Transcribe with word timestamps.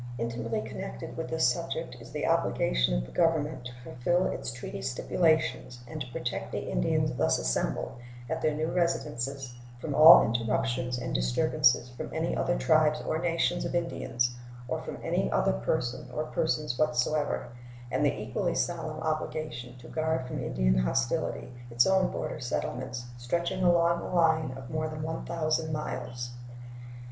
Intimately 0.17 0.61
connected 0.63 1.15
with 1.15 1.29
this 1.29 1.47
subject 1.47 1.95
is 1.99 2.09
the 2.09 2.25
obligation 2.25 2.95
of 2.95 3.05
the 3.05 3.11
Government 3.11 3.63
to 3.65 3.73
fulfill 3.83 4.25
its 4.25 4.51
treaty 4.51 4.81
stipulations 4.81 5.83
and 5.87 6.01
to 6.01 6.11
protect 6.11 6.51
the 6.51 6.71
Indians 6.71 7.13
thus 7.13 7.37
assembled 7.37 7.99
"at 8.27 8.41
their 8.41 8.55
new 8.55 8.65
residences 8.71 9.53
from 9.79 9.93
all 9.93 10.23
interruptions 10.25 10.97
and 10.97 11.13
disturbances 11.13 11.89
from 11.91 12.11
any 12.15 12.35
other 12.35 12.57
tribes 12.57 12.99
or 13.03 13.19
nations 13.19 13.63
of 13.63 13.75
Indians 13.75 14.33
or 14.67 14.81
from 14.81 14.97
any 15.03 15.31
other 15.31 15.53
person 15.53 16.09
or 16.11 16.23
persons 16.23 16.79
whatsoever," 16.79 17.49
and 17.91 18.03
the 18.03 18.19
equally 18.23 18.55
solemn 18.55 19.01
obligation 19.01 19.77
to 19.77 19.87
guard 19.87 20.25
from 20.25 20.43
Indian 20.43 20.79
hostility 20.79 21.53
its 21.69 21.85
own 21.85 22.09
border 22.09 22.39
settlements, 22.39 23.05
stretching 23.19 23.61
along 23.63 24.01
a 24.01 24.11
line 24.15 24.49
of 24.57 24.71
more 24.71 24.89
than 24.89 25.03
1,000 25.03 25.71
miles. 25.71 26.31